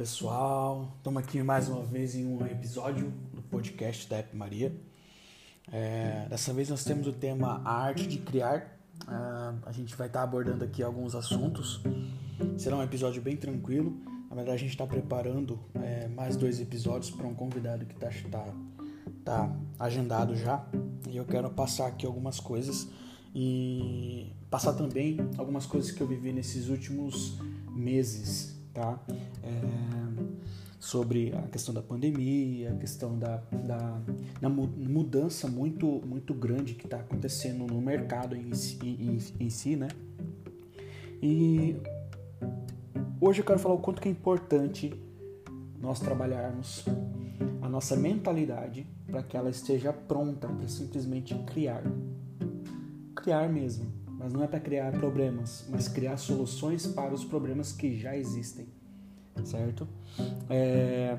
[0.00, 4.74] pessoal, estamos aqui mais uma vez em um episódio do podcast da App Maria.
[5.70, 8.78] É, dessa vez nós temos o tema A Arte de Criar.
[9.06, 11.82] É, a gente vai estar abordando aqui alguns assuntos.
[12.56, 13.94] Será um episódio bem tranquilo.
[14.30, 18.08] Na verdade, a gente está preparando é, mais dois episódios para um convidado que está
[18.30, 18.54] tá,
[19.22, 20.66] tá agendado já.
[21.10, 22.88] E eu quero passar aqui algumas coisas
[23.34, 27.38] e passar também algumas coisas que eu vivi nesses últimos
[27.68, 28.98] meses tá?
[29.42, 29.99] É,
[30.80, 34.00] sobre a questão da pandemia, a questão da, da,
[34.40, 38.50] da mudança muito, muito grande que está acontecendo no mercado em,
[38.82, 39.88] em, em si, né?
[41.22, 41.76] E
[43.20, 44.92] hoje eu quero falar o quanto que é importante
[45.78, 46.86] nós trabalharmos
[47.60, 51.82] a nossa mentalidade para que ela esteja pronta para simplesmente criar.
[53.14, 57.98] Criar mesmo mas não é para criar problemas, mas criar soluções para os problemas que
[57.98, 58.68] já existem,
[59.44, 59.88] certo?
[60.48, 61.18] É...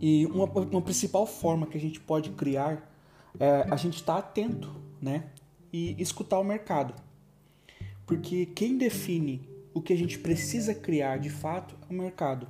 [0.00, 2.90] E uma, uma principal forma que a gente pode criar
[3.38, 5.24] é a gente estar tá atento, né?
[5.72, 6.94] E escutar o mercado.
[8.04, 12.46] Porque quem define o que a gente precisa criar de fato é o mercado.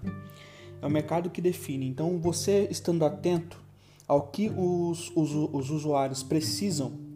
[0.81, 1.87] É o mercado que define.
[1.87, 3.61] Então, você estando atento
[4.09, 7.12] ao que os, os, os usuários precisam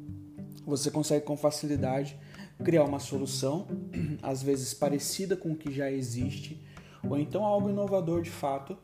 [0.67, 2.19] você consegue com facilidade
[2.65, 3.69] criar uma solução,
[4.21, 6.61] às vezes parecida com o que já existe,
[7.09, 8.77] ou então algo inovador de fato,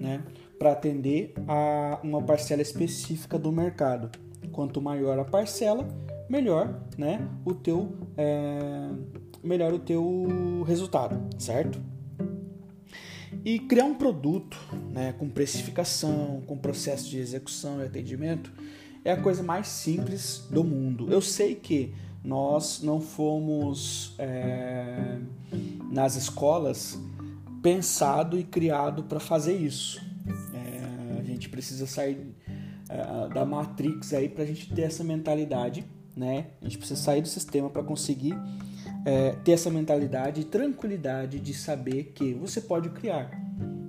[0.00, 0.22] né,
[0.58, 4.10] para atender a uma parcela específica do mercado.
[4.52, 5.86] Quanto maior a parcela,
[6.28, 8.88] melhor, né, o teu é,
[9.42, 11.80] melhor o teu resultado, certo?
[13.44, 14.58] E criar um produto,
[14.90, 18.52] né, com precificação, com processo de execução e atendimento
[19.04, 21.10] é a coisa mais simples do mundo.
[21.10, 25.18] Eu sei que nós não fomos é,
[25.90, 26.98] nas escolas
[27.62, 30.00] pensado e criado para fazer isso.
[30.54, 32.34] É, a gente precisa sair
[32.88, 35.84] é, da matrix aí para a gente ter essa mentalidade,
[36.16, 36.48] né?
[36.60, 38.34] A gente precisa sair do sistema para conseguir
[39.04, 43.30] é, ter essa mentalidade e tranquilidade de saber que você pode criar,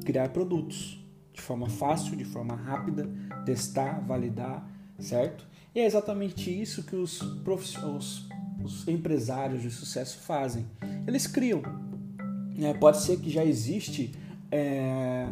[0.05, 3.09] criar produtos de forma fácil, de forma rápida,
[3.45, 4.67] testar, validar
[5.01, 5.47] certo?
[5.73, 8.27] E é exatamente isso que os, os,
[8.63, 10.65] os empresários de sucesso fazem.
[11.07, 11.61] Eles criam.
[12.61, 14.11] É, pode ser que já existe
[14.51, 15.27] é,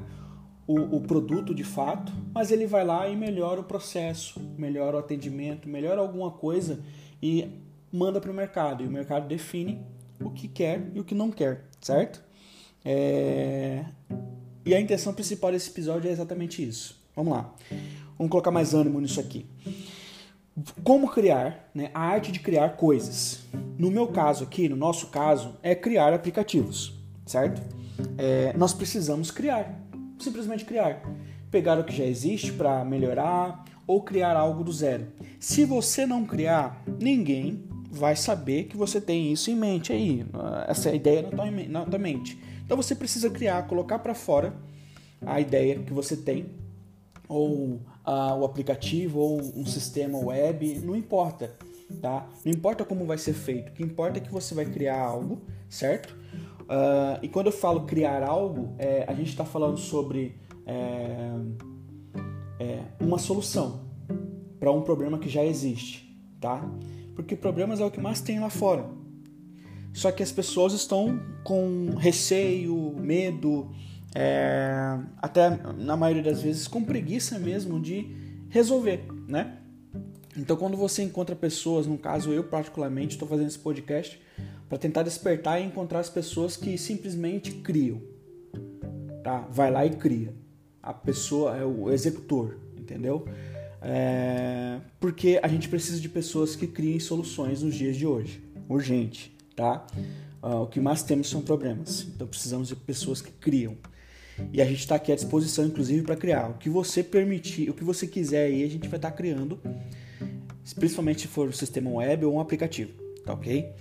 [0.66, 5.00] o, o, produto de fato, mas ele vai lá e melhora o processo, melhora o
[5.00, 6.80] atendimento, melhora alguma coisa
[7.22, 7.50] e
[7.92, 8.84] manda para o mercado.
[8.84, 9.82] E o mercado define
[10.22, 12.24] o que quer e o que não quer, certo?
[12.84, 13.86] É...
[14.66, 17.02] E a intenção principal desse episódio é exatamente isso.
[17.16, 17.54] Vamos lá.
[18.18, 19.46] Vamos colocar mais ânimo nisso aqui.
[20.84, 23.46] Como criar, né, a arte de criar coisas.
[23.78, 26.97] No meu caso aqui, no nosso caso, é criar aplicativos,
[27.28, 27.62] certo?
[28.18, 29.80] É, nós precisamos criar,
[30.18, 31.02] simplesmente criar.
[31.52, 35.08] Pegar o que já existe para melhorar ou criar algo do zero.
[35.40, 40.26] Se você não criar, ninguém vai saber que você tem isso em mente aí,
[40.68, 41.22] essa ideia
[41.70, 42.38] na tua mente.
[42.66, 44.54] Então você precisa criar, colocar para fora
[45.26, 46.48] a ideia que você tem
[47.30, 51.56] ou o aplicativo ou um sistema web, não importa,
[52.02, 52.28] tá?
[52.44, 55.42] Não importa como vai ser feito, o que importa é que você vai criar algo,
[55.70, 56.16] certo?
[56.68, 60.36] Uh, e quando eu falo criar algo, é, a gente está falando sobre
[60.66, 61.32] é,
[62.60, 63.88] é, uma solução
[64.60, 66.70] para um problema que já existe, tá?
[67.16, 68.86] Porque problemas é o que mais tem lá fora.
[69.94, 73.72] Só que as pessoas estão com receio, medo,
[74.14, 78.14] é, até na maioria das vezes com preguiça mesmo de
[78.50, 79.58] resolver, né?
[80.36, 84.22] Então, quando você encontra pessoas, no caso eu particularmente estou fazendo esse podcast
[84.68, 88.02] para tentar despertar e encontrar as pessoas que simplesmente criam,
[89.24, 89.48] tá?
[89.52, 90.34] Vai lá e cria.
[90.82, 93.26] A pessoa é o executor, entendeu?
[93.82, 99.36] É, porque a gente precisa de pessoas que criem soluções nos dias de hoje, urgente,
[99.56, 99.86] tá?
[100.42, 103.76] Uh, o que mais temos são problemas, então precisamos de pessoas que criam.
[104.54, 106.50] E a gente está aqui à disposição, inclusive, para criar.
[106.50, 109.60] O que você permitir, o que você quiser aí, a gente vai estar tá criando,
[110.76, 112.92] principalmente se for um sistema web ou um aplicativo,
[113.26, 113.74] tá ok?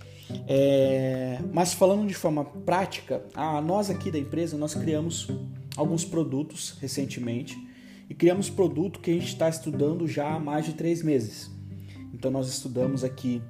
[0.48, 5.28] É, mas falando de forma prática, a, nós aqui da empresa, nós criamos
[5.76, 7.56] alguns produtos recentemente
[8.08, 11.50] e criamos produto que a gente está estudando já há mais de três meses.
[12.12, 13.42] Então nós estudamos aqui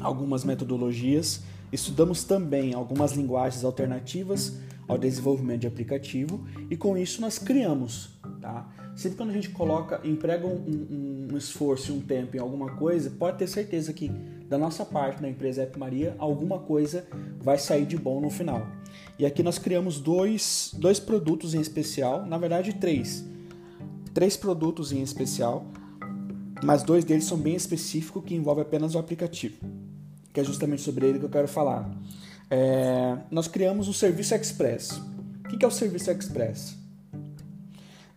[0.00, 1.42] algumas metodologias,
[1.72, 8.68] estudamos também algumas linguagens alternativas ao desenvolvimento de aplicativo e com isso nós criamos, tá?
[8.96, 13.10] Sempre quando a gente coloca, emprega um, um, um esforço um tempo em alguma coisa,
[13.10, 14.08] pode ter certeza que
[14.48, 17.06] da nossa parte, da empresa App Maria, alguma coisa
[17.38, 18.66] vai sair de bom no final.
[19.18, 23.24] E aqui nós criamos dois, dois produtos em especial, na verdade três.
[24.14, 25.66] Três produtos em especial,
[26.64, 29.58] mas dois deles são bem específicos que envolvem apenas o aplicativo,
[30.32, 31.90] que é justamente sobre ele que eu quero falar.
[32.50, 35.00] É, nós criamos o Serviço Express.
[35.44, 36.76] O que é o Serviço Express?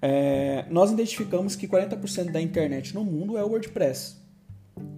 [0.01, 4.17] É, nós identificamos que 40% da internet no mundo é o WordPress,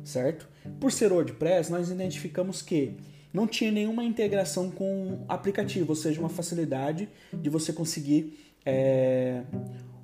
[0.04, 0.48] certo?
[0.80, 2.96] Por ser WordPress, nós identificamos que
[3.34, 9.44] não tinha nenhuma integração com aplicativo, ou seja, uma facilidade de você conseguir é,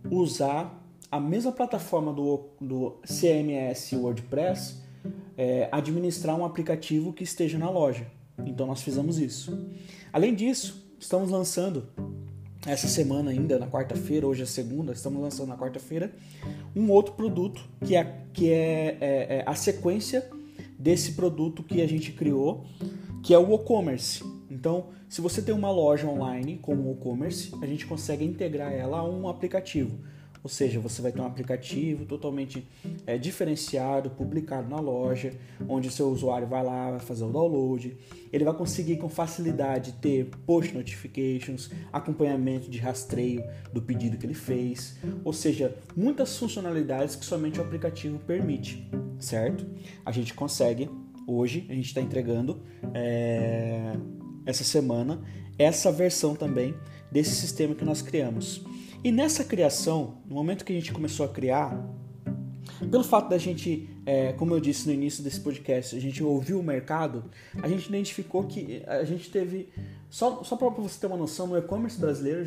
[0.10, 4.82] usar a mesma plataforma do, do CMS WordPress,
[5.38, 8.08] é, administrar um aplicativo que esteja na loja.
[8.46, 9.68] Então nós fizemos isso.
[10.12, 11.90] Além disso, estamos lançando
[12.66, 16.12] essa semana ainda, na quarta-feira, hoje é segunda, estamos lançando na quarta-feira,
[16.76, 20.30] um outro produto que é, que é, é, é a sequência
[20.78, 22.66] desse produto que a gente criou,
[23.24, 24.24] que é o e-commerce.
[24.50, 29.00] Então, se você tem uma loja online com o e-commerce, a gente consegue integrar ela
[29.00, 30.00] a um aplicativo.
[30.44, 32.66] Ou seja, você vai ter um aplicativo totalmente
[33.06, 35.34] é, diferenciado, publicado na loja,
[35.68, 37.98] onde o seu usuário vai lá, vai fazer o download.
[38.32, 43.44] Ele vai conseguir com facilidade ter push notifications, acompanhamento de rastreio
[43.74, 44.98] do pedido que ele fez.
[45.26, 48.90] Ou seja, muitas funcionalidades que somente o aplicativo permite,
[49.20, 49.66] certo?
[50.06, 50.90] A gente consegue,
[51.28, 52.62] hoje, a gente está entregando
[52.94, 53.94] é,
[54.46, 55.22] essa semana,
[55.58, 56.74] essa versão também
[57.12, 58.64] desse sistema que nós criamos.
[59.02, 61.82] E nessa criação, no momento que a gente começou a criar,
[62.92, 66.60] pelo fato da gente, é, como eu disse no início desse podcast, a gente ouviu
[66.60, 67.24] o mercado,
[67.64, 69.70] a gente identificou que a gente teve.
[70.10, 72.46] Só, só para você ter uma noção, no e-commerce brasileiro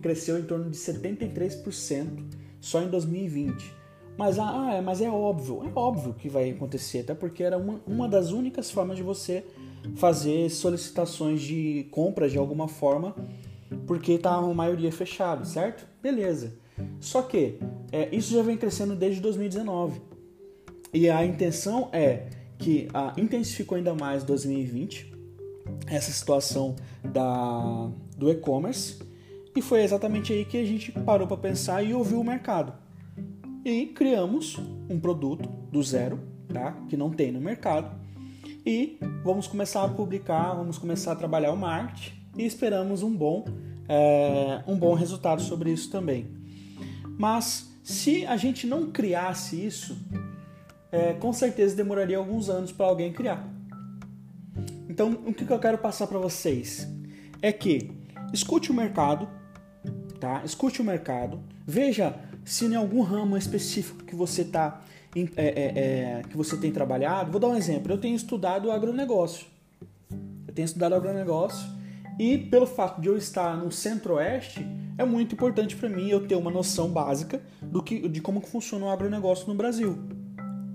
[0.00, 2.24] cresceu em torno de 73%
[2.60, 3.74] só em 2020.
[4.16, 7.80] Mas, ah, é, mas é óbvio, é óbvio que vai acontecer, até porque era uma,
[7.86, 9.44] uma das únicas formas de você
[9.96, 13.14] fazer solicitações de compras de alguma forma
[13.86, 15.86] porque tá a maioria fechado, certo?
[16.02, 16.54] Beleza.
[16.98, 17.58] Só que
[17.92, 20.00] é, isso já vem crescendo desde 2019.
[20.92, 25.12] E a intenção é que ah, intensificou ainda mais 2020
[25.86, 26.74] essa situação
[27.04, 28.98] da, do e-commerce
[29.54, 32.72] e foi exatamente aí que a gente parou para pensar e ouviu o mercado.
[33.64, 34.58] E criamos
[34.88, 36.20] um produto do zero,
[36.52, 36.72] tá?
[36.88, 37.94] que não tem no mercado,
[38.64, 43.44] e vamos começar a publicar, vamos começar a trabalhar o marketing e esperamos um bom,
[43.92, 46.28] é, um bom resultado sobre isso também.
[47.18, 49.98] Mas se a gente não criasse isso,
[50.92, 53.44] é, com certeza demoraria alguns anos para alguém criar.
[54.88, 56.86] Então, o que eu quero passar para vocês
[57.42, 57.90] é que
[58.32, 59.28] escute o mercado,
[60.20, 60.42] tá?
[60.44, 62.14] Escute o mercado, veja
[62.44, 64.82] se em algum ramo específico que você tá
[65.16, 65.48] é, é,
[66.18, 67.32] é, que você tem trabalhado.
[67.32, 67.92] Vou dar um exemplo.
[67.92, 69.46] Eu tenho estudado agronegócio.
[70.46, 71.79] Eu tenho estudado agronegócio
[72.20, 74.60] e pelo fato de eu estar no centro-oeste,
[74.98, 78.84] é muito importante para mim eu ter uma noção básica do que, de como funciona
[78.84, 79.96] o agronegócio no Brasil.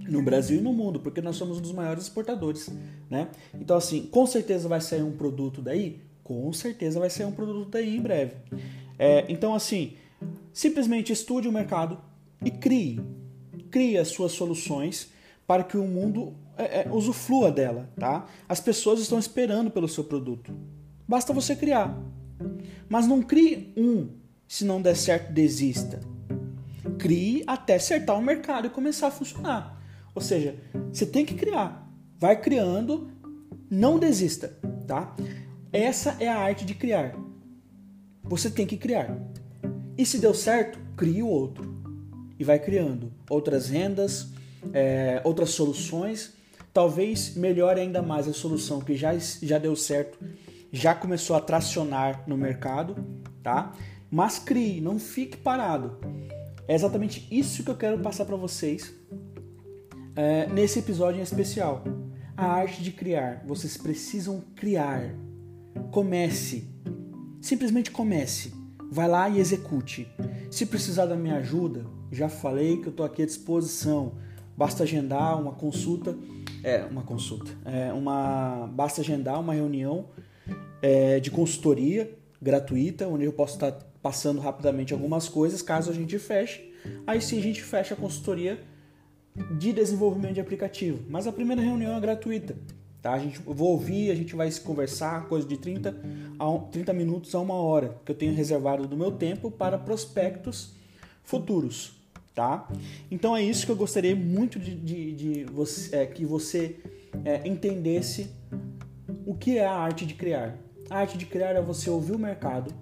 [0.10, 2.72] No Brasil e no mundo, porque nós somos um dos maiores exportadores,
[3.12, 3.30] né?
[3.62, 6.02] Então, assim, com certeza vai sair um produto daí?
[6.24, 8.38] Com certeza vai sair um produto daí em breve.
[8.98, 9.94] É, então, assim,
[10.52, 12.00] simplesmente estude o mercado
[12.44, 13.00] e crie.
[13.70, 15.12] Crie as suas soluções
[15.46, 18.26] para que o mundo é, é, usufrua dela, tá?
[18.50, 20.52] As pessoas estão esperando pelo seu produto.
[21.08, 21.98] Basta você criar.
[22.90, 24.10] Mas não crie um,
[24.48, 26.00] se não der certo, desista.
[26.98, 29.82] Crie até acertar o mercado e começar a funcionar.
[30.14, 30.56] Ou seja,
[30.92, 31.90] você tem que criar.
[32.18, 33.10] Vai criando,
[33.70, 34.58] não desista,
[34.88, 35.16] tá?
[35.72, 37.16] Essa é a arte de criar.
[38.24, 39.18] Você tem que criar.
[39.98, 41.76] E se deu certo, crie o outro.
[42.40, 44.30] E vai criando outras rendas,
[44.74, 46.34] é, outras soluções.
[46.74, 50.18] Talvez melhore ainda mais a solução que já, já deu certo
[50.76, 52.98] já começou a tracionar no mercado,
[53.42, 53.72] tá?
[54.12, 55.98] Mas crie, não fique parado.
[56.68, 58.94] É exatamente isso que eu quero passar para vocês
[60.18, 61.82] é, nesse episódio em especial.
[62.36, 63.42] A arte de criar.
[63.48, 65.16] Vocês precisam criar.
[65.92, 66.68] Comece.
[67.40, 68.54] Simplesmente comece.
[68.92, 70.06] Vai lá e execute.
[70.52, 74.16] Se precisar da minha ajuda, já falei que eu estou aqui à disposição.
[74.58, 76.18] Basta agendar uma consulta,
[76.62, 80.10] é uma consulta, é uma basta agendar uma reunião
[80.86, 83.72] é, de consultoria gratuita, onde eu posso estar
[84.04, 86.72] passando rapidamente algumas coisas, caso a gente feche.
[87.08, 88.60] Aí sim a gente fecha a consultoria
[89.58, 91.04] de desenvolvimento de aplicativo.
[91.10, 92.56] Mas a primeira reunião é gratuita.
[93.02, 93.14] Tá?
[93.14, 95.98] A gente, eu vou ouvir, a gente vai se conversar, coisa de 30,
[96.38, 100.76] a 30 minutos a uma hora, que eu tenho reservado do meu tempo para prospectos
[101.24, 101.94] futuros.
[102.36, 102.70] Tá?
[103.10, 106.76] Então é isso que eu gostaria muito de, de, de você, é, que você
[107.24, 108.30] é, entendesse
[109.26, 110.64] o que é a arte de criar.
[110.90, 112.74] A arte de criar é você ouvir o mercado,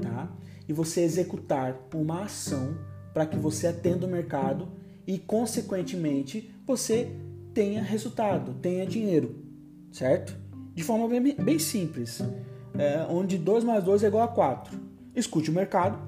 [0.00, 0.30] tá?
[0.68, 2.76] E você executar uma ação
[3.12, 4.68] para que você atenda o mercado
[5.06, 7.10] e, consequentemente, você
[7.52, 9.44] tenha resultado, tenha dinheiro,
[9.92, 10.36] certo?
[10.74, 12.22] De forma bem, bem simples,
[12.78, 14.78] é, onde 2 mais 2 é igual a 4.
[15.14, 15.98] Escute o mercado,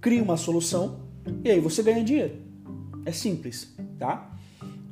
[0.00, 1.00] crie uma solução
[1.44, 2.36] e aí você ganha dinheiro.
[3.04, 4.32] É simples, tá?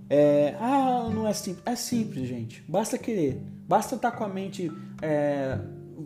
[0.09, 1.63] É, ah, não é simples.
[1.65, 2.65] É simples, gente.
[2.69, 3.41] Basta querer.
[3.69, 4.71] Basta estar com a mente
[5.01, 5.57] é,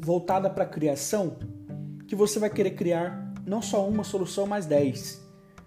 [0.00, 1.36] voltada para a criação
[2.06, 5.22] que você vai querer criar não só uma solução, mas 10.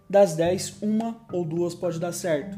[0.10, 2.58] Das 10, uma ou duas pode dar certo.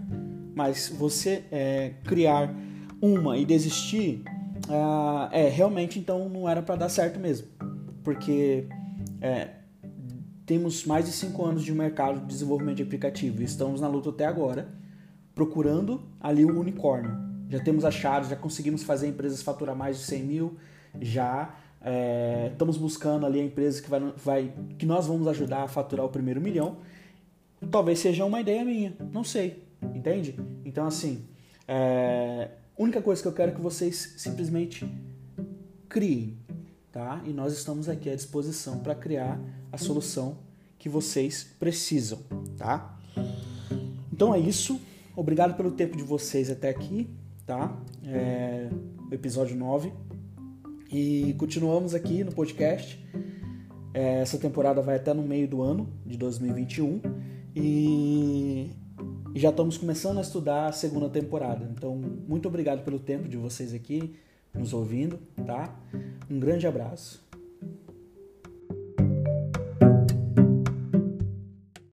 [0.55, 2.53] Mas você é, criar
[3.01, 4.23] uma e desistir,
[4.69, 7.47] ah, é realmente então não era para dar certo mesmo.
[8.03, 8.67] Porque
[9.21, 9.49] é,
[10.45, 14.09] temos mais de 5 anos de mercado de desenvolvimento de aplicativo e estamos na luta
[14.09, 14.67] até agora
[15.33, 17.15] procurando ali o unicórnio.
[17.49, 20.57] Já temos achado, já conseguimos fazer empresas faturar mais de 100 mil,
[20.99, 25.67] já é, estamos buscando ali a empresa que, vai, vai, que nós vamos ajudar a
[25.67, 26.77] faturar o primeiro milhão.
[27.71, 30.39] Talvez seja uma ideia minha, não sei, entende?
[30.63, 31.25] Então, assim,
[31.67, 34.89] é, única coisa que eu quero é que vocês simplesmente
[35.87, 36.37] criem,
[36.91, 37.21] tá?
[37.25, 39.39] E nós estamos aqui à disposição para criar
[39.71, 40.37] a solução
[40.77, 42.19] que vocês precisam,
[42.57, 42.97] tá?
[44.11, 44.79] Então é isso.
[45.15, 47.09] Obrigado pelo tempo de vocês até aqui,
[47.45, 47.77] tá?
[48.05, 48.69] É,
[49.11, 49.91] episódio 9.
[50.91, 52.99] E continuamos aqui no podcast.
[53.93, 56.99] É, essa temporada vai até no meio do ano de 2021.
[57.55, 58.71] E
[59.35, 61.69] já estamos começando a estudar a segunda temporada.
[61.75, 64.15] Então, muito obrigado pelo tempo de vocês aqui
[64.51, 65.79] nos ouvindo, tá?
[66.29, 67.28] Um grande abraço.